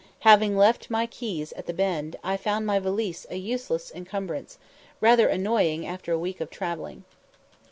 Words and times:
Having 0.21 0.57
left 0.57 0.89
my 0.89 1.05
keys 1.05 1.51
at 1.51 1.67
the 1.67 1.75
Bend, 1.75 2.15
I 2.23 2.35
found 2.35 2.65
my 2.65 2.79
valise 2.79 3.27
a 3.29 3.35
useless 3.35 3.91
incumbrance, 3.91 4.57
rather 4.99 5.27
annoying 5.27 5.85
after 5.85 6.11
a 6.11 6.17
week 6.17 6.41
of 6.41 6.49
travelling. 6.49 7.03